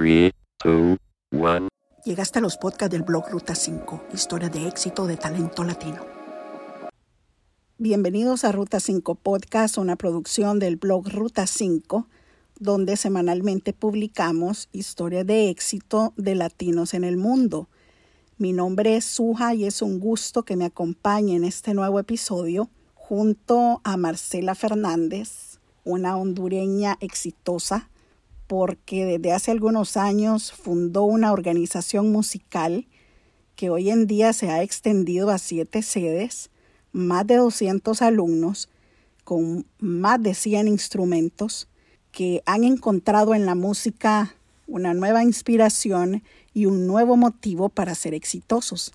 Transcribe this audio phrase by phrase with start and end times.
[0.00, 0.32] 3,
[0.64, 0.96] 2,
[1.32, 1.68] 1.
[2.06, 5.98] Llegaste a los podcasts del blog Ruta 5, historia de éxito de talento latino.
[7.76, 12.08] Bienvenidos a Ruta 5 Podcast, una producción del blog Ruta 5,
[12.58, 17.68] donde semanalmente publicamos historias de éxito de latinos en el mundo.
[18.38, 22.70] Mi nombre es Suja y es un gusto que me acompañe en este nuevo episodio
[22.94, 27.90] junto a Marcela Fernández, una hondureña exitosa
[28.50, 32.88] porque desde hace algunos años fundó una organización musical
[33.54, 36.50] que hoy en día se ha extendido a siete sedes,
[36.90, 38.68] más de 200 alumnos,
[39.22, 41.68] con más de 100 instrumentos,
[42.10, 44.34] que han encontrado en la música
[44.66, 48.92] una nueva inspiración y un nuevo motivo para ser exitosos.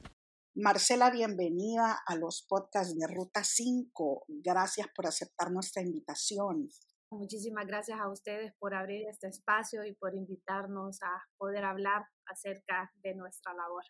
[0.54, 4.26] Marcela, bienvenida a los podcasts de Ruta 5.
[4.28, 6.70] Gracias por aceptar nuestra invitación.
[7.18, 12.92] Muchísimas gracias a ustedes por abrir este espacio y por invitarnos a poder hablar acerca
[13.04, 13.84] de nuestra labor.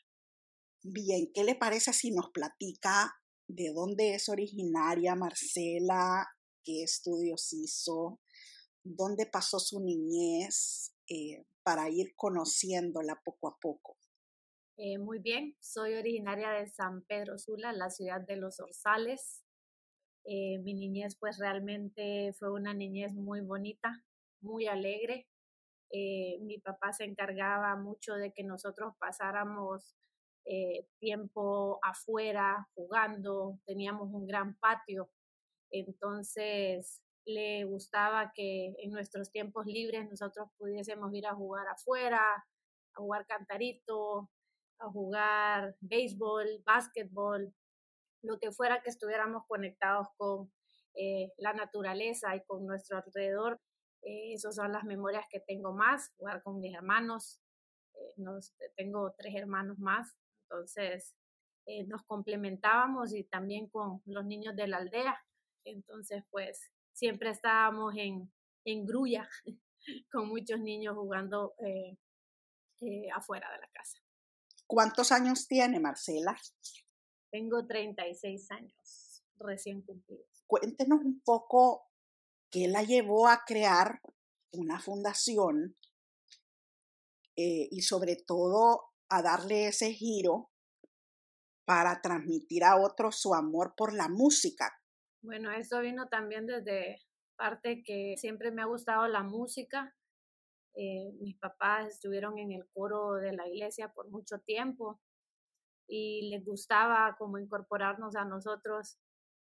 [0.83, 3.15] Bien, ¿qué le parece si nos platica
[3.47, 6.27] de dónde es originaria Marcela,
[6.63, 8.19] qué estudios hizo,
[8.83, 13.97] dónde pasó su niñez, eh, para ir conociéndola poco a poco?
[14.77, 19.44] Eh, muy bien, soy originaria de San Pedro Sula, la ciudad de los Orzales,
[20.25, 24.03] eh, mi niñez pues realmente fue una niñez muy bonita,
[24.41, 25.27] muy alegre.
[25.91, 29.95] Eh, mi papá se encargaba mucho de que nosotros pasáramos
[30.45, 35.09] eh, tiempo afuera jugando, teníamos un gran patio,
[35.71, 42.21] entonces le gustaba que en nuestros tiempos libres nosotros pudiésemos ir a jugar afuera,
[42.93, 44.29] a jugar cantarito,
[44.79, 47.53] a jugar béisbol, básquetbol,
[48.25, 50.51] lo que fuera que estuviéramos conectados con
[50.95, 53.59] eh, la naturaleza y con nuestro alrededor.
[54.01, 57.41] Eh, esas son las memorias que tengo más, jugar con mis hermanos.
[57.93, 61.15] Eh, nos, tengo tres hermanos más, entonces
[61.87, 65.19] nos complementábamos y también con los niños de la aldea.
[65.63, 68.31] Entonces, pues siempre estábamos en,
[68.65, 69.27] en grulla
[70.11, 71.55] con muchos niños jugando
[73.15, 73.97] afuera de la casa.
[74.67, 76.37] ¿Cuántos años tiene Marcela?
[77.35, 80.45] Tengo 36 años recién cumplidos.
[80.47, 81.91] Cuéntenos un poco
[82.49, 83.99] qué la llevó a crear
[84.53, 85.75] una fundación
[87.35, 90.49] eh, y sobre todo a darle ese giro
[91.65, 94.71] para transmitir a otros su amor por la música.
[95.21, 97.01] Bueno, eso vino también desde
[97.35, 99.93] parte que siempre me ha gustado la música.
[100.73, 105.01] Eh, mis papás estuvieron en el coro de la iglesia por mucho tiempo
[105.87, 108.97] y les gustaba como incorporarnos a nosotros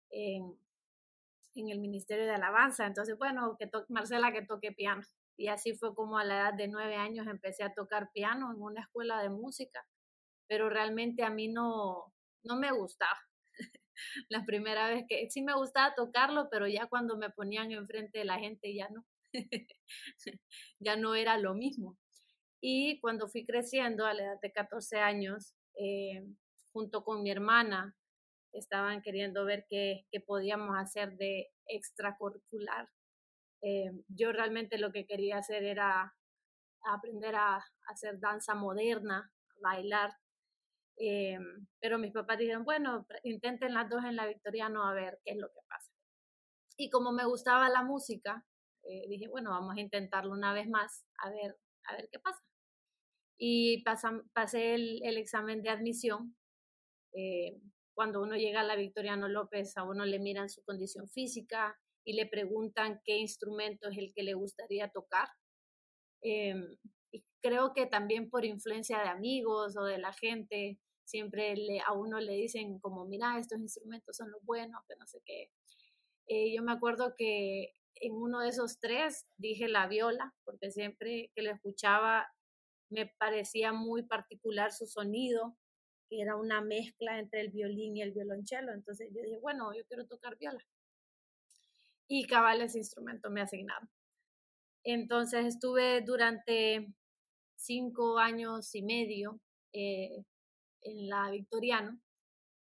[0.10, 0.58] en,
[1.56, 2.86] el Ministerio de Alabanza.
[2.86, 5.02] Entonces, bueno, que Marcela que toque piano.
[5.38, 8.62] Y así fue como a la edad de nueve años empecé a tocar piano en
[8.62, 9.86] una escuela de música,
[10.48, 12.14] pero realmente a mí no,
[12.44, 13.20] no me gustaba.
[14.30, 18.26] la primera vez que sí me gustaba tocarlo, pero ya cuando me ponían enfrente de
[18.26, 19.06] la gente ya no,
[20.80, 21.98] ya no era lo mismo.
[22.62, 26.26] Y cuando fui creciendo a la edad de 14 años, eh,
[26.74, 27.96] junto con mi hermana,
[28.52, 32.90] estaban queriendo ver qué, podíamos hacer de extracurricular.
[33.62, 36.14] Eh, yo realmente lo que quería hacer era
[36.94, 39.32] aprender a, hacer danza moderna,
[39.62, 40.12] bailar.
[40.98, 41.40] Eh,
[41.80, 45.38] pero mis papás dijeron, bueno, intenten las dos en la Victoriano a ver qué es
[45.38, 45.92] lo que pasa.
[46.78, 48.46] Y como me gustaba la música,
[49.08, 52.42] dije, bueno, vamos a intentarlo una vez más, a ver, a ver qué pasa
[53.42, 56.36] y pasé el, examen de admisión.
[57.14, 57.58] Eh,
[57.94, 62.14] cuando uno llega a la Victoriano López, a uno le miran su condición física y
[62.14, 65.30] le preguntan qué instrumento es el que le gustaría tocar.
[66.22, 66.78] Em,
[67.42, 71.56] creo que también por influencia de amigos o de la gente, siempre
[71.88, 75.50] a uno le dicen como, mira, estos instrumentos son los buenos, que no sé qué.
[76.28, 81.32] Eh, yo me acuerdo que en uno de esos tres dije la viola, porque siempre
[81.36, 82.28] que lo escuchaba
[82.90, 85.56] me parecía muy particular su sonido,
[86.10, 88.74] que era una mezcla entre el violín y el violonchelo.
[88.74, 90.66] Entonces yo dije, bueno, yo quiero tocar viola.
[92.08, 93.90] Y cabal ese instrumento me asignaron.
[94.84, 96.94] Entonces estuve durante
[97.56, 99.40] cinco años y medio
[99.74, 100.24] eh,
[100.82, 102.00] en la Victoriano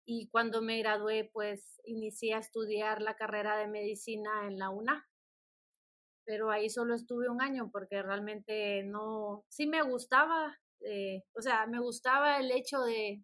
[0.06, 5.08] y cuando me gradué pues inicié a estudiar la carrera de medicina en la UNA
[6.28, 11.66] pero ahí solo estuve un año porque realmente no, sí me gustaba, eh, o sea,
[11.68, 13.24] me gustaba el hecho de,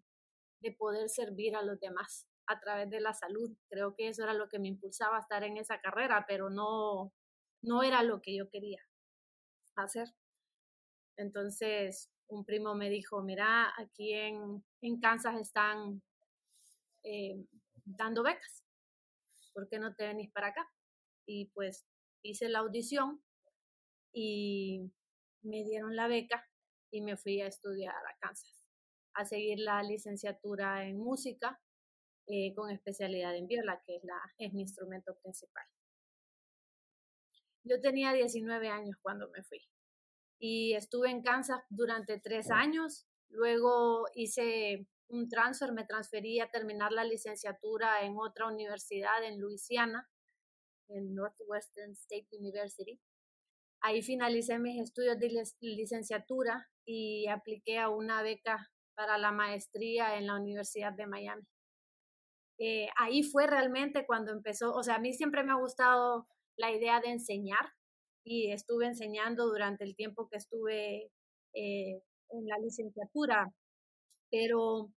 [0.60, 3.54] de poder servir a los demás a través de la salud.
[3.68, 7.12] Creo que eso era lo que me impulsaba a estar en esa carrera, pero no,
[7.60, 8.80] no era lo que yo quería
[9.76, 10.08] hacer.
[11.18, 16.00] Entonces, un primo me dijo, mira, aquí en, en Kansas están
[17.02, 17.44] eh,
[17.84, 18.64] dando becas,
[19.52, 20.66] ¿por qué no te venís para acá?
[21.26, 21.84] Y pues
[22.24, 23.22] hice la audición
[24.12, 24.90] y
[25.42, 26.48] me dieron la beca
[26.90, 28.64] y me fui a estudiar a Kansas,
[29.14, 31.60] a seguir la licenciatura en música
[32.26, 35.64] eh, con especialidad en viola, que es, la, es mi instrumento principal.
[37.64, 39.60] Yo tenía 19 años cuando me fui
[40.38, 43.06] y estuve en Kansas durante tres años.
[43.28, 50.08] Luego hice un transfer, me transferí a terminar la licenciatura en otra universidad en Luisiana,
[50.88, 53.00] en Northwestern State University.
[53.80, 60.26] Ahí finalicé mis estudios de licenciatura y apliqué a una beca para la maestría en
[60.26, 61.42] la Universidad de Miami.
[62.58, 66.26] Eh, ahí fue realmente cuando empezó, o sea, a mí siempre me ha gustado
[66.56, 67.72] la idea de enseñar
[68.24, 71.10] y estuve enseñando durante el tiempo que estuve
[71.54, 73.52] eh, en la licenciatura,
[74.30, 74.90] pero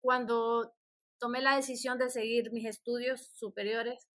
[0.00, 0.72] cuando
[1.20, 4.08] tomé la decisión de seguir mis estudios superiores,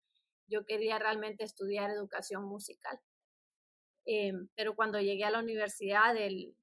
[0.47, 2.99] yo quería realmente estudiar educación musical.
[4.05, 6.55] Eh, pero cuando llegué a la universidad, el,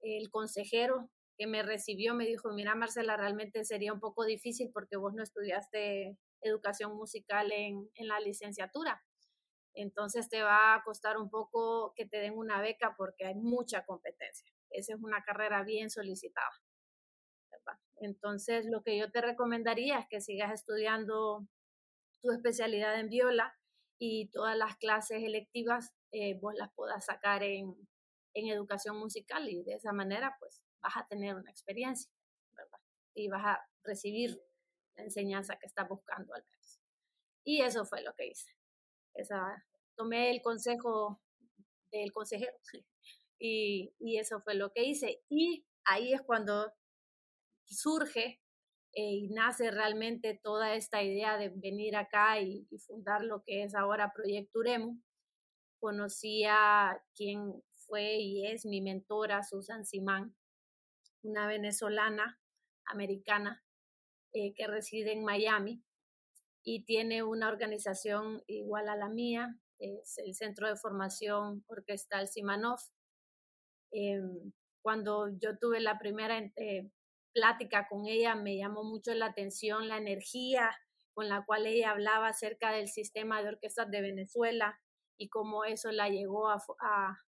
[0.00, 4.96] el consejero que me recibió me dijo, mira Marcela, realmente sería un poco difícil porque
[4.96, 9.02] vos no estudiaste educación musical en, en la licenciatura.
[9.74, 13.84] Entonces te va a costar un poco que te den una beca porque hay mucha
[13.84, 14.50] competencia.
[14.70, 16.50] Esa es una carrera bien solicitada.
[18.00, 21.46] Entonces lo que yo te recomendaría es que sigas estudiando
[22.22, 23.54] tu especialidad en viola
[23.98, 27.76] y todas las clases electivas eh, vos las puedas sacar en,
[28.34, 32.10] en educación musical y de esa manera pues vas a tener una experiencia,
[32.52, 32.80] ¿verdad?
[33.14, 34.40] Y vas a recibir
[34.96, 36.80] la enseñanza que estás buscando al menos.
[37.44, 38.56] Y eso fue lo que hice.
[39.14, 39.64] Esa,
[39.96, 41.20] tomé el consejo
[41.90, 42.56] del consejero
[43.38, 45.22] y, y eso fue lo que hice.
[45.28, 46.72] Y ahí es cuando
[47.64, 48.39] surge
[48.92, 53.74] eh, y nace realmente toda esta idea de venir acá y, fundar lo que es
[53.74, 54.98] ahora Proyecto Uremo.
[55.78, 60.34] Conocí a quien fue y es mi mentora, Susan Simán,
[61.22, 62.40] una venezolana
[62.86, 63.62] americana
[64.32, 65.82] eh, que reside en Miami
[66.62, 72.80] y tiene una organización igual a la mía, es el Centro de Formación Orquestal Simanov.
[73.92, 74.52] Em,
[74.82, 76.90] cuando yo tuve la primera eh,
[77.32, 80.70] plática con ella, me llamó mucho la atención la energía
[81.12, 84.80] con la cual ella hablaba acerca del sistema de orquestas de Venezuela
[85.16, 86.58] y cómo eso la llegó a,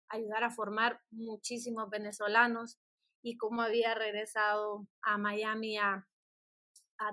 [0.09, 2.79] ayudar a formar muchísimos venezolanos
[3.21, 6.07] y cómo había regresado a Miami a,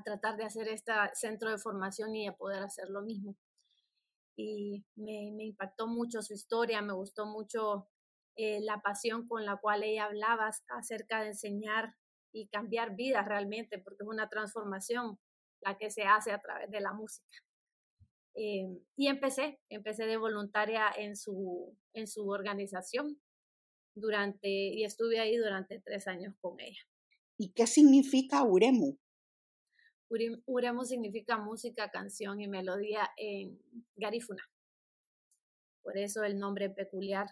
[0.04, 3.36] tratar de hacer este centro de formación y a poder hacer lo mismo.
[4.36, 7.88] Y me, me impactó mucho su historia, me gustó mucho
[8.36, 11.96] eh, la pasión con la cual ella hablaba acerca de enseñar
[12.32, 15.18] y cambiar vidas realmente, porque es una transformación
[15.60, 17.38] la que se hace a través de la música.
[18.34, 18.66] Eh,
[18.96, 23.20] y empecé, empecé de voluntaria en su, en su organización
[23.94, 26.80] durante, y estuve ahí durante tres años con ella.
[27.36, 28.96] ¿Y qué significa Uremu?
[30.46, 33.60] Uremu significa música, canción y melodía en
[33.96, 34.42] garífuna.
[35.82, 37.26] Por eso el nombre peculiar,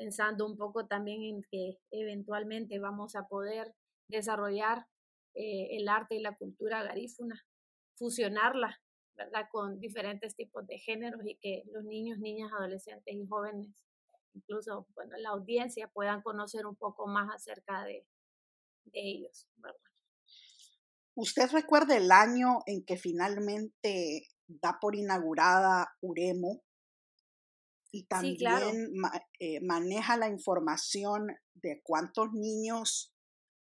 [0.00, 3.74] pensando un poco también en que eventualmente vamos a poder
[4.08, 4.86] desarrollar
[5.34, 7.44] eh, el arte y la cultura garífuna,
[7.98, 8.80] fusionarla,
[9.14, 9.44] ¿verdad?
[9.52, 13.68] Con diferentes tipos de géneros y que los niños, niñas, adolescentes y jóvenes,
[14.32, 18.06] incluso, bueno, la audiencia puedan conocer un poco más acerca de,
[18.92, 19.46] ellos.
[21.14, 26.62] ¿Usted recuerda el año en que finalmente da por inaugurada Uremo?
[27.92, 28.92] Y también
[29.40, 33.12] eh, maneja la información de cuántos niños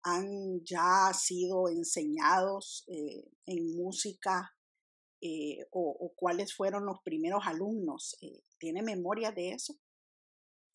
[0.03, 4.55] han ya sido enseñados eh, en música
[5.21, 8.17] eh, o, cuáles fueron los primeros alumnos.
[8.59, 9.75] ¿Tiene memoria de eso?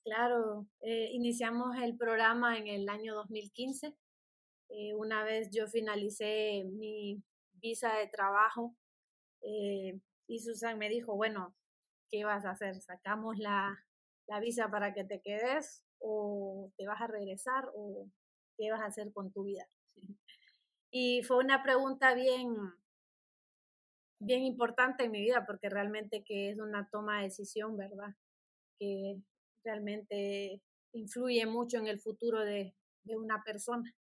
[0.03, 3.95] Claro, iniciamos el programa en el año 2015
[4.73, 7.21] eh, una vez yo finalicé mi
[7.53, 8.73] visa de trabajo
[10.27, 11.53] y Susan me dijo, bueno,
[12.11, 12.81] ¿qué vas a hacer?
[12.81, 13.83] ¿Sacamos la,
[14.41, 18.07] visa para que te quedes o te vas a regresar o
[18.57, 19.67] qué vas a hacer con tu vida?
[20.91, 22.55] Y fue una pregunta bien,
[24.19, 28.15] bien importante en mi vida porque realmente que es una toma de decisión, ¿verdad?
[28.79, 29.17] Que
[29.63, 30.61] realmente
[30.93, 32.73] influye mucho en el futuro de
[33.05, 33.93] una persona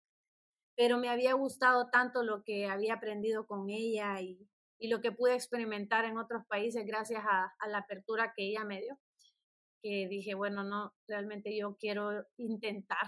[0.78, 4.48] pero me había gustado tanto lo que había aprendido con ella y,
[4.78, 8.80] y lo que pude experimentar en otros países gracias a, la apertura que ella me
[8.80, 8.99] dio.
[9.82, 13.06] que dije, bueno, no, realmente yo quiero intentar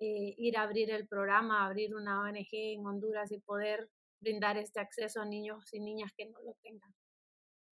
[0.00, 4.80] eh, ir a abrir el programa, abrir una ONG en Honduras y poder brindar este
[4.80, 6.94] acceso a niños y niñas que no lo tengan.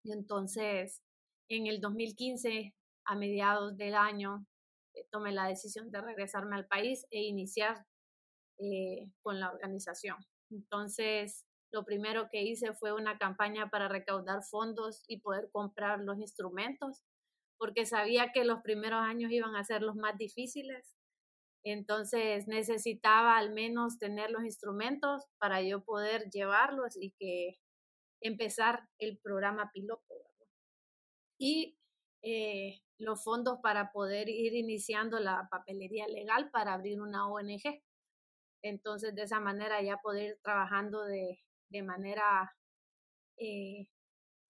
[0.05, 1.03] Y entonces,
[1.49, 2.75] en el 2015,
[3.05, 4.47] a mediados del año,
[4.95, 7.87] eh, tomé la decisión de regresarme al país e iniciar
[8.59, 10.17] eh, con la organización.
[10.51, 16.19] Entonces, lo primero que hice fue una campaña para recaudar fondos y poder comprar los
[16.19, 17.03] instrumentos,
[17.59, 20.95] porque sabía que los primeros años iban a ser los más difíciles
[21.65, 27.61] entonces necesitaba al menos tener los instrumentos para yo poder llevarlos y que
[28.21, 30.03] empezar el programa piloto.
[31.39, 31.79] Y
[32.23, 37.83] eh, los fondos para poder ir iniciando la papelería legal para abrir una ONG.
[38.63, 41.41] Entonces de esa manera ya poder ir trabajando de,
[41.73, 42.55] de manera
[43.39, 43.89] eh,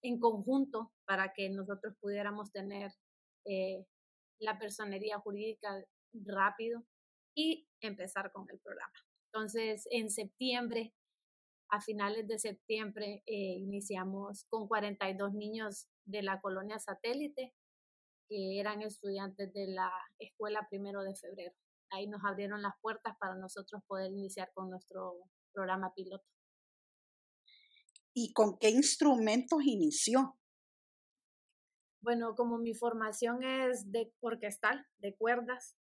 [0.02, 2.92] en conjunto para que nosotros pudiéramos tener
[3.46, 3.86] eh,
[4.40, 6.84] la personería jurídica rápido
[7.34, 8.92] y empezar con el programa.
[9.32, 10.92] Entonces, en septiembre,
[11.70, 17.54] a finales de septiembre, eh, iniciamos con 42 niños de la colonia satélite
[18.28, 21.54] que eran estudiantes de la escuela primero de febrero.
[21.90, 25.14] Ahí nos abrieron las puertas para nosotros poder iniciar con nuestro
[25.52, 26.31] programa piloto.
[28.14, 30.36] ¿Y con qué instrumentos inició?
[32.02, 35.76] Bueno, como mi formación es de orquestal, de cuerdas,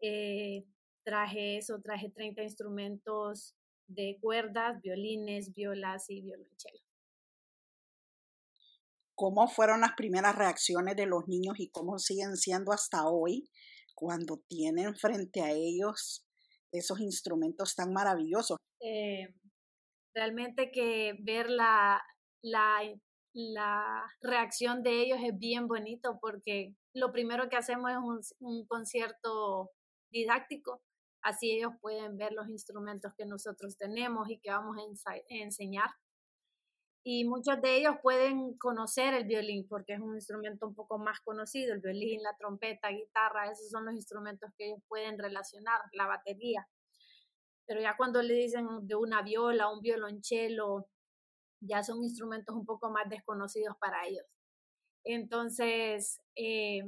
[0.00, 0.64] eh,
[1.04, 3.56] traje eso, traje 30 instrumentos
[3.88, 6.80] de cuerdas, violines, violas y violonchelo.
[9.14, 13.48] ¿Cómo fueron las primeras reacciones de los niños y cómo siguen siendo hasta hoy
[13.94, 16.26] cuando tienen frente a ellos
[16.70, 18.58] esos instrumentos tan maravillosos?
[18.80, 19.34] Eh,
[20.16, 22.02] realmente que ver la,
[22.42, 22.80] la,
[23.34, 28.66] la, reacción de ellos es bien bonito porque lo primero que hacemos es un, un
[28.66, 29.70] concierto
[30.10, 30.80] didáctico
[31.26, 35.90] Así ellos pueden ver los instrumentos que nosotros tenemos y que vamos a enseñar.
[37.04, 41.18] Y muchos de ellos pueden conocer el violín porque es un instrumento un poco más
[41.22, 46.06] conocido, el violín, la trompeta, guitarra, esos son los instrumentos que ellos pueden relacionar, la
[46.06, 46.68] batería.
[47.66, 50.88] Pero ya cuando le dicen de una viola, un violonchelo,
[51.60, 54.24] ya son instrumentos un poco más desconocidos para ellos.
[55.04, 56.82] Entonces, eh,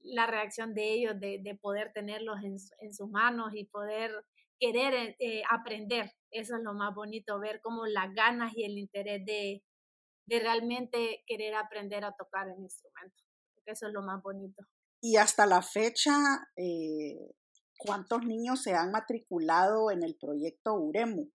[0.00, 4.24] la reacción de ellos, de, de poder tenerlos en, en, sus manos y poder
[4.58, 6.12] querer eh, eh, aprender.
[6.30, 9.62] Eso es lo más bonito, ver cómo las ganas y el interés de,
[10.26, 13.22] de realmente querer aprender a tocar el instrumento.
[13.66, 14.62] Eso es lo más bonito.
[15.00, 16.12] Y hasta la fecha,
[16.56, 17.34] eh,
[17.84, 21.30] ¿cuántos niños se han matriculado en el proyecto UREMU?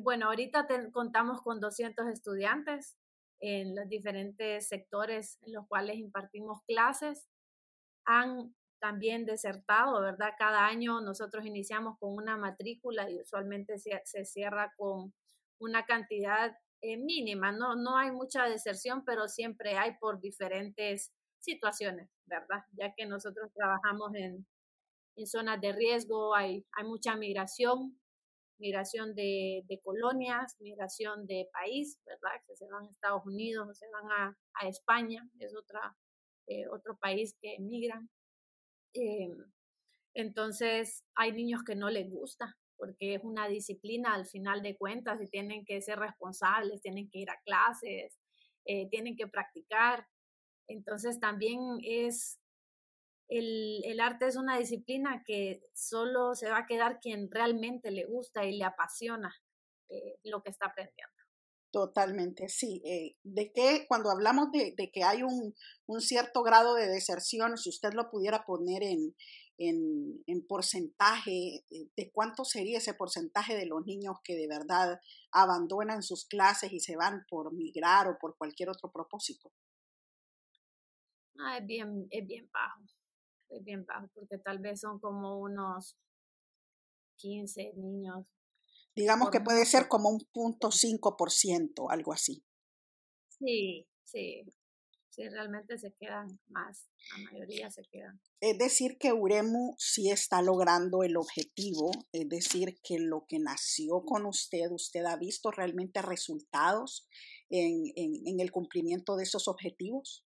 [0.00, 2.96] bueno, ahorita contamos con 200 estudiantes
[3.40, 7.28] en los diferentes sectores en los cuales impartimos clases
[8.06, 10.32] han también desertado, ¿verdad?
[10.38, 15.12] Cada año nosotros iniciamos con una matrícula y usualmente se, cierra con
[15.60, 17.76] una cantidad eh, mínima, ¿no?
[17.76, 22.64] No hay mucha deserción, pero siempre hay por diferentes situaciones, ¿verdad?
[22.72, 24.46] Ya que nosotros trabajamos en,
[25.16, 27.98] en zonas de riesgo, hay, hay mucha migración,
[28.58, 32.40] migración de, de, colonias, migración de país, ¿verdad?
[32.46, 35.96] Que se van a Estados Unidos se van a, a España, es otra,
[36.46, 38.08] eh, otro país que emigran.
[38.94, 39.36] Em,
[40.14, 45.22] entonces, hay niños que no les gusta porque es una disciplina al final de cuentas
[45.22, 48.18] y tienen que ser responsables, tienen que ir a clases,
[48.64, 50.08] eh, tienen que practicar.
[50.66, 52.40] Entonces, también es
[53.38, 58.04] el, el, arte es una disciplina que solo se va a quedar quien realmente le
[58.04, 59.34] gusta y le apasiona
[59.88, 61.12] eh, lo que está aprendiendo.
[61.70, 62.82] Totalmente, sí.
[62.84, 65.54] Eh, de que cuando hablamos de, de que hay un,
[65.86, 69.16] un, cierto grado de deserción, si usted lo pudiera poner en,
[69.56, 75.00] en, en, porcentaje, eh, ¿de cuánto sería ese porcentaje de los niños que de verdad
[75.30, 79.50] abandonan sus clases y se van por migrar o por cualquier otro propósito?
[81.38, 82.82] Ah, es bien, es bien bajo,
[83.52, 85.96] es bien bajo, porque tal vez son como unos
[87.16, 88.26] 15 niños
[88.94, 92.44] Digamos que puede ser como un punto cinco por ciento, algo así.
[93.28, 94.44] Sí, sí.
[95.08, 98.18] Sí, realmente se quedan más, la mayoría se quedan.
[98.40, 104.06] Es decir, que Uremu sí está logrando el objetivo, es decir, que lo que nació
[104.06, 107.06] con usted, usted ha visto realmente resultados
[107.50, 110.24] en, en, en el cumplimiento de esos objetivos.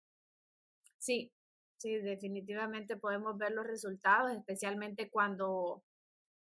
[0.99, 1.33] Sí,
[1.77, 5.83] sí, definitivamente podemos ver los resultados, especialmente cuando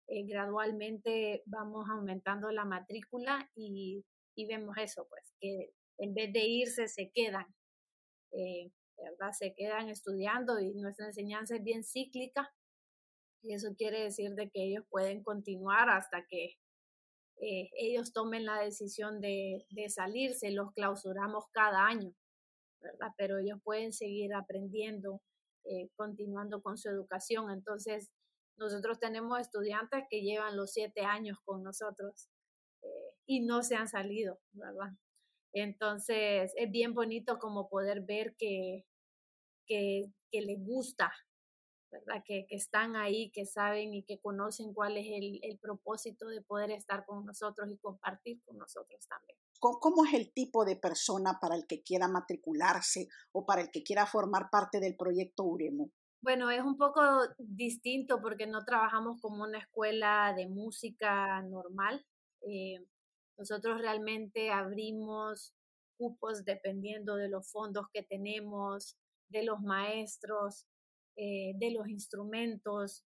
[0.07, 4.05] eh, gradualmente vamos aumentando la matrícula y,
[4.49, 7.47] vemos eso, pues, que en vez de irse se quedan.
[8.33, 9.33] Eh, ¿verdad?
[9.33, 12.53] Se quedan estudiando y nuestra enseñanza es bien cíclica.
[13.43, 16.57] Y eso quiere decir de que ellos pueden continuar hasta que
[17.41, 20.51] eh, ellos tomen la decisión de, de salirse.
[20.51, 22.15] Los clausuramos cada año,
[23.17, 25.21] Pero ellos pueden seguir aprendiendo,
[25.65, 27.51] eh, continuando con su educación.
[27.51, 28.11] Entonces,
[28.57, 32.29] nosotros tenemos estudiantes que llevan los siete años con nosotros
[32.83, 32.87] eh,
[33.27, 34.93] y no se han salido, ¿verdad?
[35.53, 38.85] Entonces, es bien bonito como poder ver que,
[39.67, 41.13] que, que les gusta,
[41.95, 42.23] ¿verdad?
[42.25, 46.43] Que, que, están ahí, que saben y que conocen cuál es el, el, propósito de
[46.43, 49.39] poder estar con nosotros y compartir con nosotros también.
[49.61, 53.83] ¿Cómo es el tipo de persona para el que quiera matricularse o para el que
[53.83, 55.91] quiera formar parte del proyecto UREMO?
[56.21, 57.01] Bueno, es un poco
[57.39, 62.05] distinto porque no trabajamos como una escuela de música normal.
[62.43, 62.85] Eh,
[63.39, 65.55] nosotros realmente abrimos
[65.97, 68.97] cupos dependiendo de los fondos que tenemos,
[69.29, 70.67] de los maestros,
[71.17, 73.05] eh, de los instrumentos.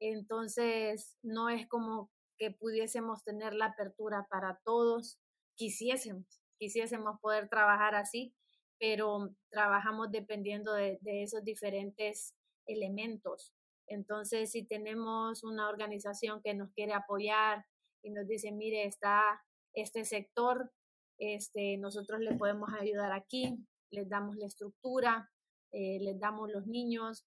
[0.00, 5.18] Entonces, no es como que pudiésemos tener la apertura para todos.
[5.56, 6.26] Quisiésemos,
[6.58, 8.34] quisiésemos poder trabajar así,
[8.78, 12.34] pero trabajamos dependiendo de, esos diferentes
[12.66, 13.52] elementos.
[13.86, 17.64] Entonces, si tenemos una organización que nos quiere apoyar
[18.02, 20.72] y nos dice, mire, está este sector,
[21.18, 23.56] este, nosotros le podemos ayudar aquí,
[23.90, 25.30] les damos la estructura,
[25.72, 27.24] eh, les damos los niños,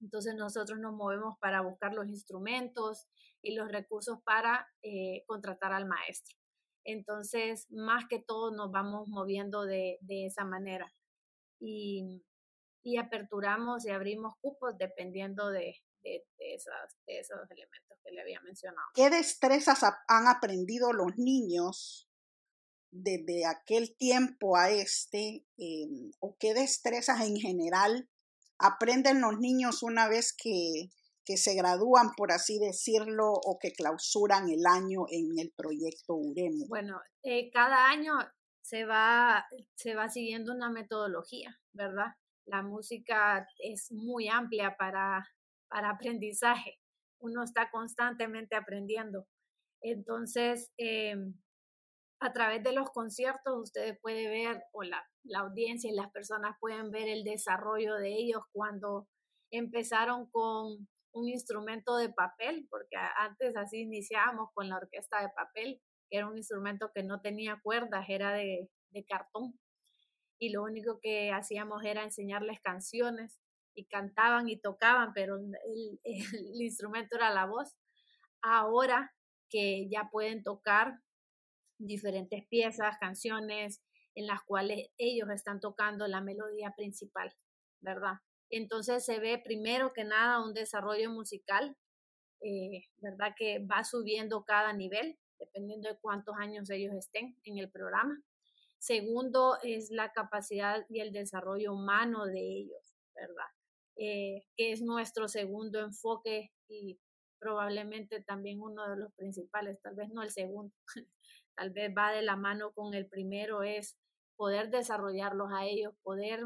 [0.00, 3.06] entonces nosotros nos movemos para buscar los instrumentos
[3.42, 6.36] y los recursos para eh, contratar al maestro.
[6.84, 10.92] Entonces, más que todo nos vamos moviendo de, de esa manera.
[11.60, 12.24] Y,
[12.82, 18.22] y, aperturamos y abrimos cupos dependiendo de, de, de, esas, de esos elementos que le
[18.22, 18.88] había mencionado.
[18.94, 22.08] ¿Qué destrezas han aprendido los niños
[22.90, 25.44] desde aquel tiempo a este?
[25.58, 28.08] Eh, ¿O qué destrezas en general
[28.60, 30.90] aprenden los niños una vez que,
[31.24, 36.66] que se gradúan, por así decirlo, o que clausuran el año en el proyecto UREMO?
[36.68, 38.14] Bueno, eh, cada año
[38.62, 42.14] se va, se va siguiendo una metodología, ¿verdad?
[42.46, 45.26] La música es muy amplia para,
[45.68, 46.78] para aprendizaje.
[47.20, 49.26] Uno está constantemente aprendiendo.
[49.82, 51.14] Entonces, eh,
[52.20, 56.56] a través de los conciertos, ustedes pueden ver, o la, la audiencia y las personas
[56.60, 59.08] pueden ver el desarrollo de ellos cuando
[59.50, 65.80] empezaron con un instrumento de papel, porque antes así iniciábamos con la orquesta de papel,
[66.08, 69.58] que era un instrumento que no tenía cuerdas, era de, de cartón.
[70.38, 73.38] Y lo único que hacíamos era enseñarles canciones
[73.74, 77.76] y cantaban y tocaban, pero el, el, instrumento era la voz.
[78.42, 79.12] Ahora
[79.48, 81.00] que ya pueden tocar
[81.78, 83.82] diferentes piezas, canciones
[84.14, 87.34] en las cuales ellos están tocando la melodía principal,
[87.80, 88.14] ¿verdad?
[88.50, 91.76] Entonces se ve primero que nada un desarrollo musical,
[92.40, 93.34] eh, ¿verdad?
[93.36, 98.20] Que va subiendo cada nivel, dependiendo de cuántos años ellos estén en el programa.
[98.78, 103.46] Segundo es la capacidad y el desarrollo humano de ellos, ¿verdad?
[103.96, 106.98] Eh, que es nuestro segundo enfoque y
[107.38, 110.74] probablemente también uno de los principales, tal vez no el segundo,
[111.56, 113.98] tal vez va de la mano con el primero, es
[114.40, 116.40] poder desarrollarlos a ellos, poder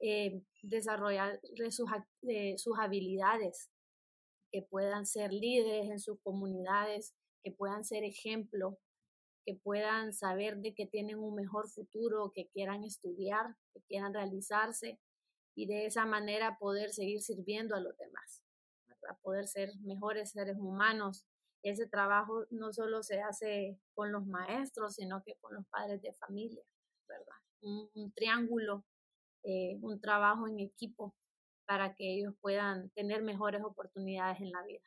[0.00, 1.38] eh, desarrollar
[1.68, 1.90] sus,
[2.22, 3.68] eh, sus habilidades,
[4.50, 7.14] que puedan ser líderes en sus comunidades,
[7.44, 8.78] que puedan ser ejemplo,
[9.44, 14.98] que puedan saber de que tienen un mejor futuro, que quieran estudiar, que quieran realizarse
[15.54, 18.42] y de esa manera poder seguir sirviendo a los demás,
[19.02, 21.26] para poder ser mejores seres humanos.
[21.62, 26.14] Ese trabajo no solo se hace con los maestros, sino que con los padres de
[26.14, 26.64] familia,
[27.08, 27.36] ¿verdad?
[27.60, 28.84] Un, un triángulo,
[29.42, 31.14] eh, un trabajo en equipo
[31.66, 34.82] para que ellos puedan tener mejores oportunidades en la vida.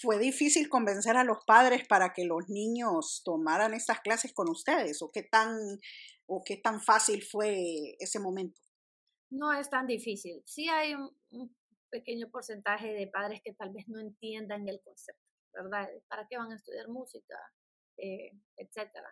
[0.00, 5.00] ¿Fue difícil convencer a los padres para que los niños tomaran estas clases con ustedes?
[5.00, 5.56] ¿O qué tan,
[6.26, 8.60] o qué tan fácil fue ese momento?
[9.30, 10.42] No es tan difícil.
[10.44, 11.56] Sí hay un, un
[11.90, 15.88] pequeño porcentaje de padres que tal vez no entiendan el concepto ¿verdad?
[16.08, 17.34] ¿Para qué van a estudiar música?
[17.98, 19.08] Eh, etcétera.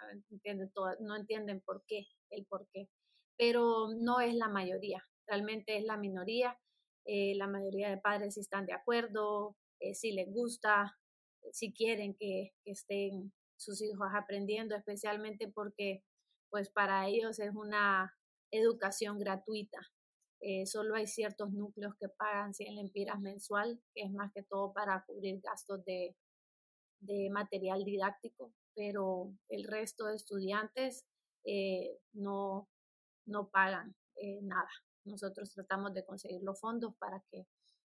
[0.74, 2.88] Todo, no entienden por qué, el por qué,
[3.38, 6.58] pero no es la mayoría, realmente es la minoría,
[7.06, 10.96] eh, la mayoría de padres están de acuerdo, eh, si les gusta,
[11.52, 16.02] si quieren que, estén sus hijos aprendiendo, especialmente porque
[16.50, 18.14] pues para ellos es una
[18.50, 19.78] educación gratuita.
[20.40, 24.72] Eh, solo hay ciertos núcleos que pagan 100 lempiras mensual, que es más que todo
[24.72, 26.16] para cubrir gastos de,
[27.00, 31.04] de material didáctico, pero el resto de estudiantes
[31.44, 32.68] eh, no,
[33.26, 34.68] no pagan eh, nada.
[35.04, 37.46] nosotros tratamos de conseguir los fondos para que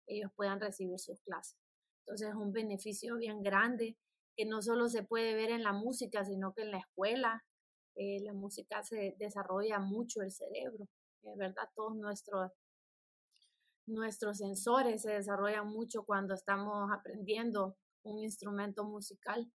[0.07, 1.59] ellos puedan recibir sus clases.
[2.01, 3.97] Entonces es un beneficio bien grande
[4.37, 7.45] que no solo se puede ver en la música, sino que en la escuela.
[7.95, 10.89] Eh, la música se desarrolla mucho el cerebro,
[11.23, 12.51] es verdad, todos nuestros,
[13.87, 19.51] nuestros sensores se desarrollan mucho cuando estamos aprendiendo un instrumento musical.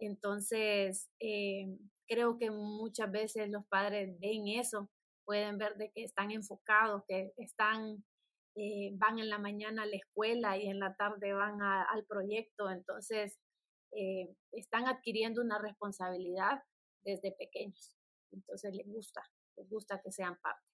[0.00, 1.66] Entonces, eh,
[2.08, 4.90] creo que muchas veces los padres ven eso,
[5.24, 8.04] pueden ver de que están enfocados, que están,
[8.56, 12.70] eh, van en la mañana a la escuela y en la tarde van al proyecto.
[12.70, 13.38] Entonces,
[13.92, 16.62] eh, están adquiriendo una responsabilidad
[17.04, 17.94] desde pequeños.
[18.32, 19.22] Entonces les gusta,
[19.56, 20.64] les gusta que sean parte.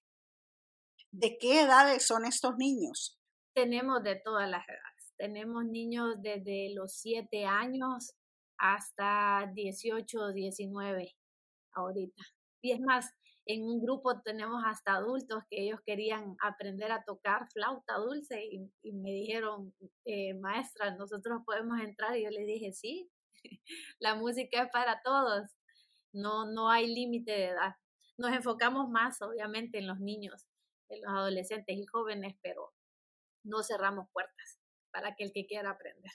[1.11, 3.19] ¿De qué edades son estos niños?
[3.53, 5.13] Tenemos de todas las edades.
[5.17, 8.13] Tenemos niños desde los 7 años
[8.57, 11.15] hasta 18 o 19
[11.73, 12.23] ahorita.
[12.61, 13.13] Y es más,
[13.45, 18.91] en un grupo tenemos hasta adultos que ellos querían aprender a tocar flauta dulce y,
[18.91, 19.73] me dijeron,
[20.05, 23.09] eh, maestra, nosotros podemos entrar y yo les dije, sí,
[23.99, 25.49] la música es para todos,
[26.11, 27.75] no, no hay límite de edad.
[28.17, 30.47] Nos enfocamos más, obviamente, en los niños,
[30.89, 32.73] en los adolescentes y jóvenes, pero
[33.43, 34.59] no cerramos puertas
[34.91, 36.11] para que el que quiera aprender.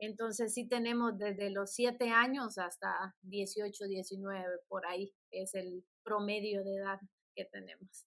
[0.00, 6.64] Entonces sí tenemos desde los 7 años hasta 18, 19, por ahí es el promedio
[6.64, 6.98] de edad
[7.34, 8.06] que tenemos.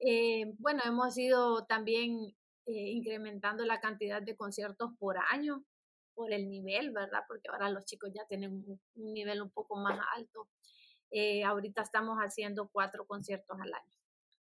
[0.00, 5.62] Eh, bueno, hemos ido también eh, incrementando la cantidad de conciertos por año,
[6.14, 7.20] por el nivel, ¿verdad?
[7.28, 10.48] Porque ahora los chicos ya tienen un, nivel un poco más alto.
[11.10, 13.92] Eh, ahorita estamos haciendo cuatro conciertos al año.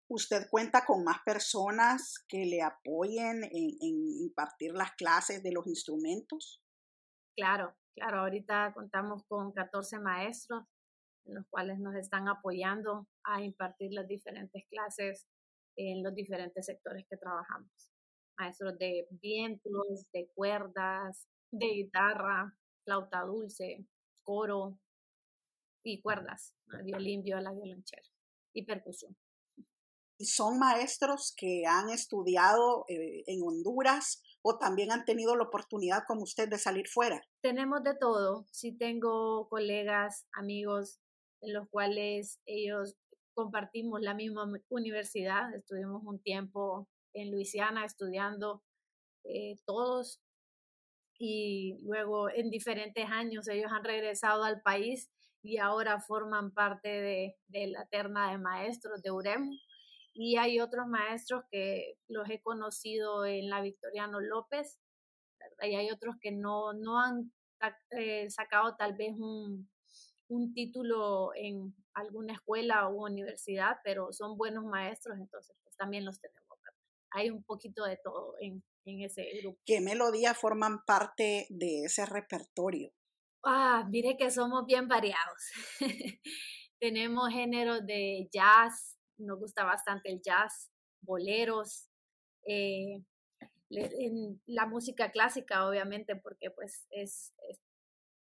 [0.08, 3.80] ¿Usted cuenta con más personas que le apoyen en
[4.23, 6.63] impartir las clases de los instrumentos?
[7.39, 10.65] Claro, claro, ahorita contamos con 14 maestros
[11.25, 15.25] en los cuales nos están apoyando a impartir las diferentes clases
[15.78, 17.71] en los diferentes sectores que trabajamos.
[18.38, 23.86] Maestros de vientos, de cuerdas, de guitarra, flauta dulce,
[24.21, 24.78] coro
[25.82, 28.10] y cuerdas, violín, viola, violonchelo
[28.54, 29.15] y percusión.
[30.17, 34.21] ¿Y son maestros que han estudiado eh, en Honduras
[34.57, 37.21] también han tenido la oportunidad como usted de salir fuera?
[37.41, 38.45] Tenemos de todo.
[38.51, 40.99] Sí tengo colegas, amigos
[41.41, 42.95] en los cuales ellos
[43.33, 45.53] compartimos la misma universidad.
[45.53, 48.63] Estuvimos un tiempo en Luisiana estudiando
[49.23, 50.21] eh, todos
[51.17, 55.09] y luego en diferentes años ellos han regresado al país
[55.41, 59.49] y ahora forman parte de, de la terna de maestros de UREM
[60.13, 64.79] y hay otros maestros que los he conocido en la Victoriano López,
[65.61, 67.31] y hay otros que no, no han
[67.91, 69.69] eh, sacado tal vez un,
[70.29, 76.19] un, título en alguna escuela o universidad, pero son buenos maestros, entonces pues, también los
[76.19, 76.39] tenemos.
[77.11, 79.59] Hay un poquito de todo en, en ese grupo.
[79.65, 82.91] ¿Qué melodías forman parte de ese repertorio?
[83.43, 85.51] Ah, mire que somos bien variados.
[86.79, 90.69] tenemos géneros de jazz, nos gusta bastante el jazz,
[91.01, 91.88] boleros,
[92.45, 93.03] eh,
[94.47, 97.34] la música clásica, obviamente, porque pues es,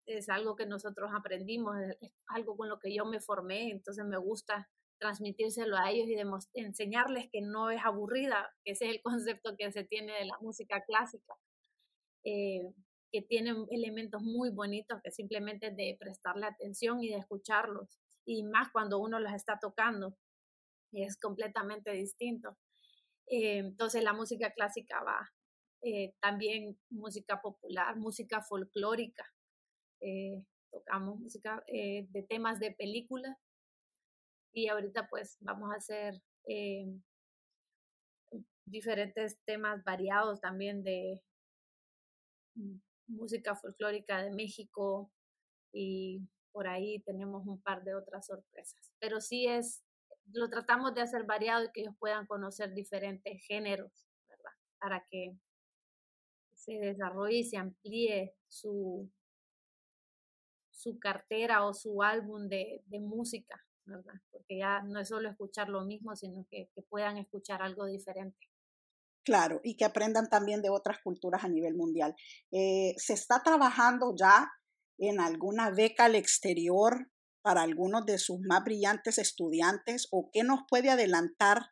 [0.08, 4.18] es, algo que nosotros aprendimos, es algo con lo que yo me formé, entonces me
[4.18, 9.56] gusta transmitírselo a ellos y enseñarles que no es aburrida, que ese es el concepto
[9.58, 11.36] que se tiene de la música clásica,
[12.24, 12.74] eh,
[13.12, 18.72] que tiene elementos muy bonitos que simplemente de prestarle atención y de escucharlos, y más
[18.72, 20.18] cuando uno los está tocando
[21.04, 22.58] es completamente distinto.
[23.28, 25.32] Eh, entonces la música clásica va,
[25.82, 29.26] eh, también música popular, música folclórica,
[30.02, 33.38] eh, tocamos música de temas de películas
[34.54, 36.22] y ahorita pues vamos a hacer
[38.66, 41.22] diferentes temas variados también de
[43.08, 45.12] música folclórica de México
[45.72, 48.92] y por ahí tenemos un par de otras sorpresas.
[49.00, 49.85] Pero sí es
[50.34, 53.92] lo tratamos de hacer variado y que ellos puedan conocer diferentes géneros,
[54.28, 54.52] ¿verdad?
[54.80, 55.38] Para que
[56.54, 59.10] se desarrolle y se amplíe su,
[60.72, 64.16] su cartera o su álbum de, de música, ¿verdad?
[64.32, 68.50] Porque ya no es solo escuchar lo mismo, sino que, que puedan escuchar algo diferente.
[69.24, 72.16] Claro, y que aprendan también de otras culturas a nivel mundial.
[72.52, 74.52] Eh, ¿Se está trabajando ya
[75.00, 77.10] en alguna beca al exterior
[77.46, 81.68] para algunos de sus más brillantes estudiantes o qué nos puede adelantar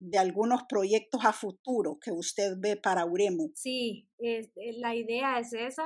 [0.00, 3.52] de algunos proyectos a futuro que usted ve para Uremu?
[3.54, 5.84] Sí, eh, la idea es esa.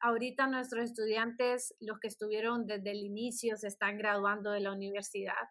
[0.00, 5.48] Ahorita nuestros estudiantes, los que estuvieron desde el inicio, se están graduando de la universidad.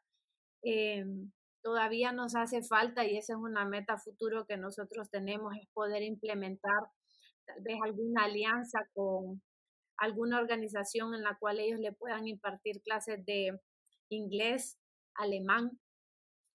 [0.61, 1.31] Em,
[1.63, 6.03] todavía nos hace falta y esa es una meta futuro que nosotros tenemos, es poder
[6.03, 6.83] implementar
[7.47, 9.41] tal vez alguna alianza con
[10.01, 13.61] alguna organización en la cual ellos le puedan impartir clases de
[14.09, 14.79] inglés,
[15.13, 15.79] alemán,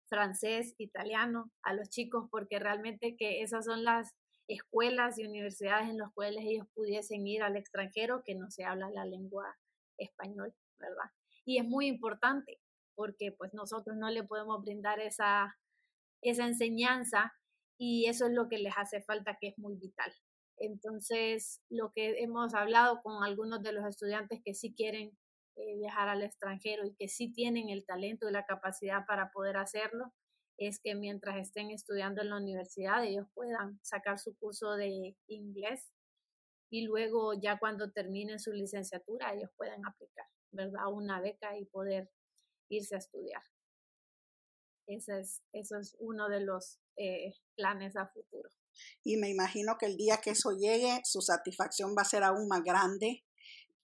[0.08, 4.16] francés, italiano a los chicos, porque realmente que esas son las
[4.48, 8.90] escuelas y universidades en las cuales ellos pudiesen ir al extranjero que no se habla
[8.90, 9.56] la lengua
[9.96, 11.10] español, ¿verdad?
[11.44, 12.58] Y es muy importante
[12.96, 15.56] porque pues nosotros no le podemos brindar esa,
[16.20, 17.32] esa enseñanza
[17.78, 20.12] y eso es lo que les hace falta, que es muy vital.
[20.58, 25.16] Entonces, lo que hemos hablado con algunos de los estudiantes que sí quieren
[25.56, 29.56] eh, viajar al extranjero y que sí tienen el talento y la capacidad para poder
[29.56, 30.12] hacerlo,
[30.58, 35.92] es que mientras estén estudiando en la universidad ellos puedan sacar su curso de inglés
[36.70, 40.92] y luego ya cuando terminen su licenciatura ellos puedan aplicar, ¿verdad?
[40.92, 42.10] Una beca y poder
[42.68, 43.42] irse a estudiar.
[44.86, 48.48] Ese es, eso es uno de los eh, planes a futuro.
[49.04, 52.48] Y me imagino que el día que eso llegue, su satisfacción va a ser aún
[52.48, 53.24] más grande,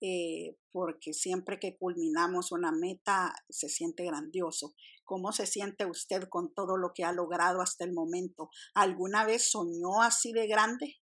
[0.00, 4.74] eh, porque siempre que culminamos una meta se siente grandioso.
[5.04, 8.50] ¿Cómo se siente usted con todo lo que ha logrado hasta el momento?
[8.74, 10.96] ¿Alguna vez soñó así de grande?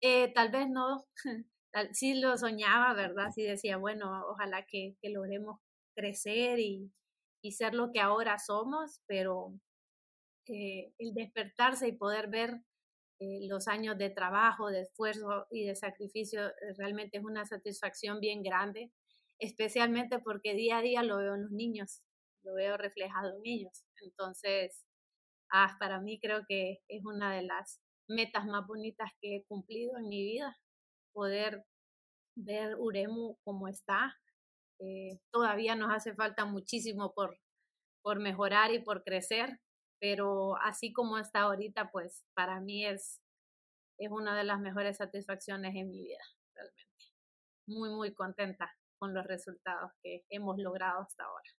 [0.00, 1.06] Eh, tal vez no,
[1.92, 3.30] sí lo soñaba, ¿verdad?
[3.34, 5.60] Sí decía, bueno, ojalá que, logremos
[5.94, 6.92] crecer y,
[7.50, 9.54] ser lo que ahora somos, pero
[10.48, 12.62] eh, el despertarse y poder ver
[13.20, 18.20] eh, los años de trabajo, de esfuerzo y de sacrificio eh, realmente es una satisfacción
[18.20, 18.92] bien grande,
[19.38, 22.02] especialmente porque día a día lo veo en los niños,
[22.44, 23.84] lo veo reflejado en ellos.
[24.02, 24.84] Entonces,
[25.52, 29.98] ah, para mí creo que es una de las metas más bonitas que he cumplido
[29.98, 30.56] en mi vida,
[31.12, 31.64] poder
[32.36, 34.16] ver Uremu como está.
[35.32, 37.38] Todavía nos hace falta muchísimo por,
[38.02, 39.58] por mejorar y por crecer,
[40.00, 43.20] pero así como está ahorita, pues para mí es,
[43.98, 46.22] es una de las mejores satisfacciones en mi vida,
[46.54, 46.82] realmente.
[47.66, 51.50] Muy, muy contenta con los resultados que hemos logrado hasta ahora.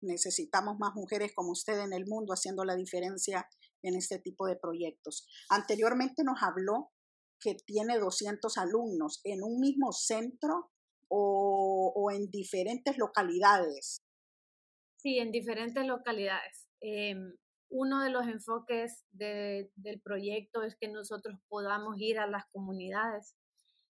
[0.00, 3.48] necesitamos más mujeres como usted en el mundo haciendo la diferencia
[3.82, 5.26] en este tipo de proyectos.
[5.48, 6.92] Anteriormente nos habló
[7.40, 10.70] que tiene 200 alumnos en un mismo centro
[11.08, 14.02] o, en diferentes localidades?
[14.98, 16.65] Sí, en diferentes localidades.
[16.80, 17.34] Em,
[17.68, 23.36] uno de los enfoques del proyecto es que nosotros podamos ir a las comunidades,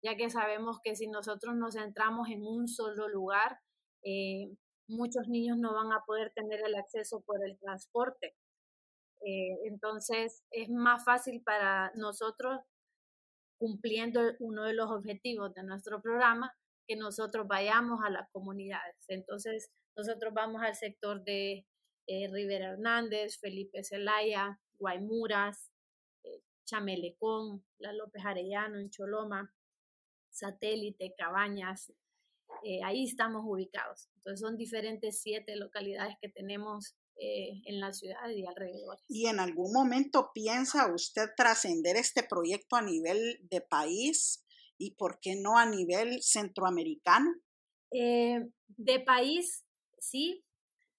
[0.03, 3.59] ya que sabemos que si nosotros nos centramos en un solo lugar,
[4.05, 4.55] eh,
[4.89, 8.37] muchos niños no van a poder tener el acceso por el transporte.
[9.25, 12.61] Eh, entonces, es más fácil para nosotros
[13.59, 16.55] cumpliendo uno de los objetivos de nuestro programa,
[16.87, 18.95] que nosotros vayamos a las comunidades.
[19.09, 21.67] Entonces, nosotros vamos al sector de
[22.07, 25.71] eh, Rivera Hernández, Felipe Zelaya, Guaymuras,
[26.25, 29.55] eh, Chamelecón, La López Arellano, en Choloma,
[30.31, 31.93] Satélite, Cabañas.
[32.63, 34.09] Eh, ahí estamos ubicados.
[34.17, 38.99] Entonces, son diferentes siete localidades que tenemos eh, en la ciudad y alrededor.
[39.09, 44.45] ¿Y en algún momento piensa usted trascender este proyecto a nivel de país
[44.77, 47.35] y por qué no a nivel centroamericano?
[47.91, 49.65] Eh, de país,
[49.99, 50.45] sí.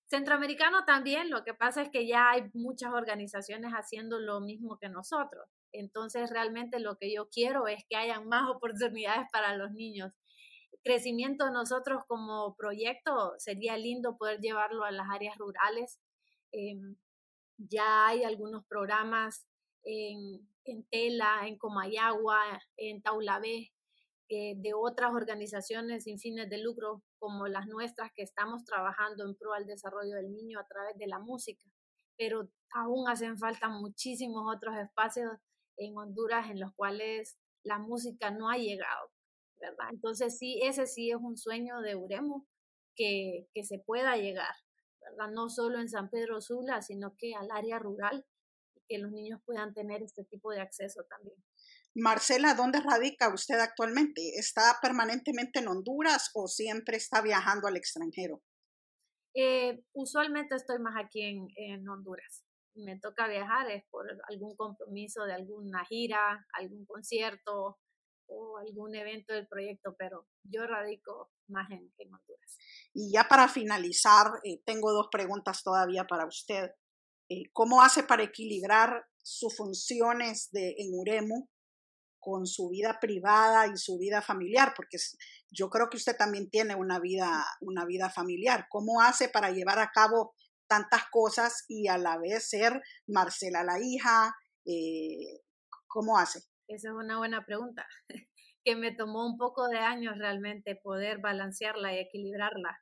[0.09, 4.89] Centroamericano también, lo que pasa es que ya hay muchas organizaciones haciendo lo mismo que
[4.89, 5.45] nosotros.
[5.71, 10.13] Entonces, realmente lo que yo quiero es que hayan más oportunidades para los niños
[10.83, 15.99] crecimiento nosotros como proyecto sería lindo poder llevarlo a las áreas rurales
[16.51, 16.95] Em,
[17.57, 19.45] ya hay algunos programas
[19.83, 20.47] en,
[20.91, 22.41] Tela, en Comayagua,
[22.77, 23.71] en Taulabé,
[24.29, 29.35] eh, de otras organizaciones sin fines de lucro como las nuestras que estamos trabajando en
[29.35, 31.63] pro al desarrollo del niño a través de la música.
[32.17, 35.31] Pero aún hacen falta muchísimos otros espacios
[35.77, 39.11] en Honduras en los cuales la música no ha llegado,
[39.59, 39.89] ¿verdad?
[39.91, 42.47] Entonces sí, ese sí es un sueño de Uremo
[42.95, 44.55] que, que se pueda llegar
[45.31, 48.25] no solo en San Pedro Sula, sino que al área rural,
[48.87, 51.37] que los niños puedan tener este tipo de acceso también.
[51.99, 54.21] Marcela, ¿dónde radica usted actualmente?
[54.37, 58.43] ¿Está permanentemente en Honduras o siempre está viajando al extranjero?
[59.33, 62.43] Eh, usualmente estoy más aquí en, en, Honduras.
[62.75, 67.79] Me toca viajar es por algún compromiso de alguna gira, algún concierto
[68.27, 72.57] o algún evento del proyecto, pero yo radico más en, en Honduras.
[72.93, 76.69] Y ya para finalizar, eh, tengo dos preguntas todavía para usted.
[77.29, 81.49] Eh, ¿Cómo hace para equilibrar sus funciones de, en UREMU
[82.27, 84.97] con su vida privada y su vida familiar, porque
[85.49, 88.67] yo creo que usted también tiene una vida, una vida familiar.
[88.69, 90.35] ¿Cómo hace para llevar a cabo
[90.67, 94.35] tantas cosas y a la vez ser Marcela la hija?
[94.65, 95.39] Eh,
[95.87, 96.39] ¿Cómo hace?
[96.67, 97.87] Esa es una buena pregunta,
[98.65, 102.77] que me tomó un poco de años realmente poder balancearla y equilibrarla.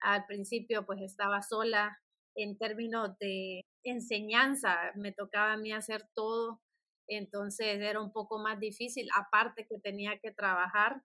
[0.00, 1.98] Al principio pues estaba sola
[2.34, 6.62] en términos de enseñanza, me tocaba a mí hacer todo
[7.10, 11.02] entonces era un poco más difícil, aparte que tenía que trabajar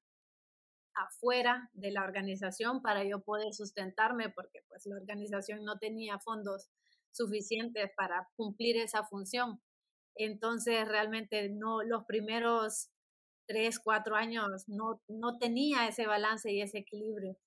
[0.93, 6.69] afuera de la organización para yo poder sustentarme, porque pues la organización no tenía fondos
[7.11, 9.61] suficientes para cumplir esa función.
[10.15, 12.89] Entonces realmente no, los primeros
[13.47, 17.37] tres, cuatro años no, no tenía ese balance y ese equilibrio.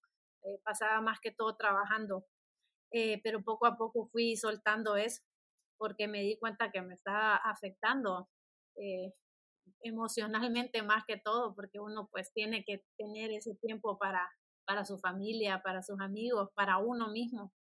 [0.42, 2.26] Eh, pasaba más que todo trabajando,
[2.92, 5.22] eh, pero poco a poco fui soltando eso
[5.78, 8.28] porque me di cuenta que me estaba afectando
[8.80, 9.12] eh,
[9.82, 14.28] emocionalmente más que todo, porque uno pues tiene que tener ese tiempo para,
[14.66, 17.52] para su familia, para sus amigos, para uno mismo.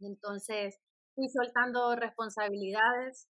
[0.00, 0.80] Entonces
[1.14, 3.28] fui soltando responsabilidades,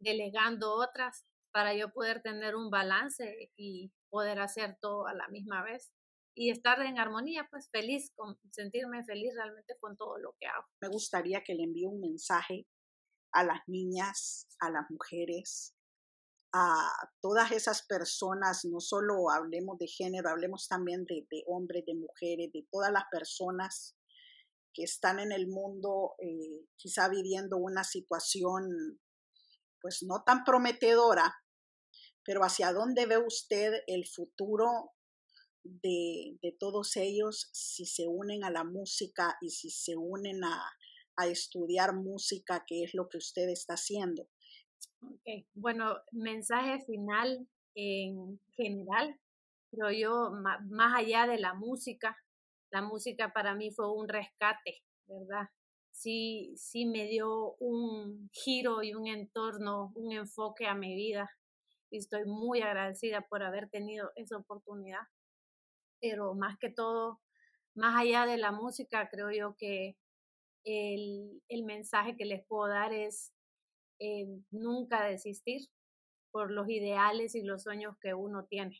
[0.00, 5.62] delegando otras para yo poder tener un balance y poder hacer todo a la misma
[5.62, 5.90] vez
[6.38, 10.64] y estar en armonía, pues feliz, con, sentirme feliz realmente con todo lo que hago.
[10.80, 12.64] Me gustaría que le envíe un mensaje
[13.32, 15.74] a las niñas, a las mujeres,
[16.52, 22.50] a todas esas personas, no solo hablemos de género, hablemos también de, hombres, de mujeres,
[22.52, 23.96] de todas las personas
[24.72, 29.00] que están en el mundo eh, quizá viviendo una situación
[29.80, 31.36] pues no tan prometedora,
[32.24, 34.92] pero hacia dónde ve usted el futuro
[35.62, 40.64] de, de, todos ellos si se unen a la música y si se unen a,
[41.16, 44.28] a estudiar música, que es lo que usted está haciendo.
[45.00, 45.46] Okay.
[45.54, 49.18] Bueno, mensaje final en general,
[49.70, 52.16] pero yo, más allá de la música,
[52.70, 55.48] la música para mí fue un rescate, ¿verdad?
[55.92, 61.30] Sí, sí me dio un giro y un entorno, un enfoque a mi vida.
[61.90, 65.00] Y estoy muy agradecida por haber tenido esa oportunidad.
[66.00, 67.20] Pero más que todo,
[67.74, 69.96] más allá de la música, creo yo que
[70.64, 73.32] el, el mensaje que les puedo dar es
[74.50, 75.68] nunca desistir
[76.30, 78.78] por los ideales y los sueños que uno tiene.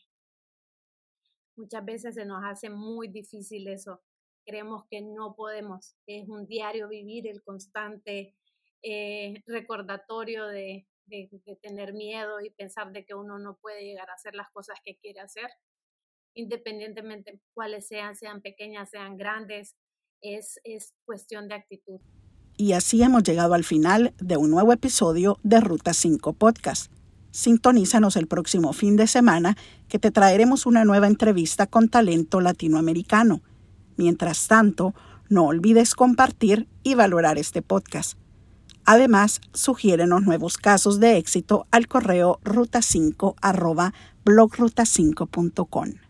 [1.55, 4.01] Muchas veces se nos hace muy difícil eso.
[4.45, 5.95] Creemos que no podemos.
[6.07, 8.35] Es un diario vivir el constante
[8.81, 14.13] eh, recordatorio de, de, tener miedo y pensar de que uno no puede llegar a
[14.13, 15.49] hacer las cosas que quiere hacer,
[16.33, 19.75] independientemente cuáles sean, sean pequeñas, sean grandes,
[20.21, 21.99] es, es cuestión de actitud.
[22.59, 26.91] Y así hemos llegado al final de un nuevo episodio de Ruta 5 Podcast.
[27.31, 29.55] Sintonízanos el próximo fin de semana
[29.87, 33.39] que te traeremos una nueva entrevista con talento latinoamericano.
[33.95, 34.93] Mientras tanto,
[35.29, 38.17] no olvides compartir y valorar este podcast.
[38.83, 43.93] Además, sugiérenos nuevos casos de éxito al correo ruta5
[44.25, 46.08] blogruta5.com.